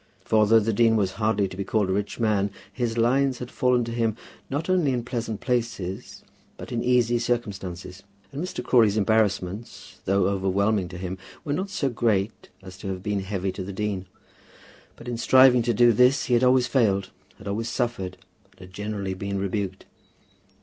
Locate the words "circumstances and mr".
7.19-8.63